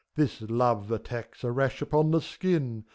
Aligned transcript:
This 0.15 0.41
love 0.41 0.91
attack's 0.91 1.43
a 1.43 1.51
rash 1.51 1.79
upon 1.79 2.09
the 2.09 2.21
skin. 2.21 2.85